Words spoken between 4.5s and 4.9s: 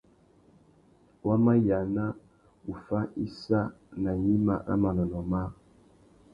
râ